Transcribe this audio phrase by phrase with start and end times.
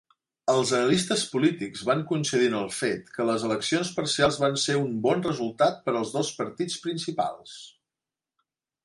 [0.51, 4.97] Els analistes polítics van coincidir en el fet que les eleccions parcials van ser un
[5.05, 7.55] "bon resultat per als dos partits principals".